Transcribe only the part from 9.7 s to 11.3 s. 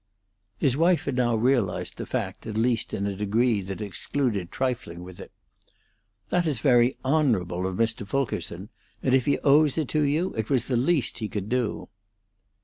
it to you, it was the least he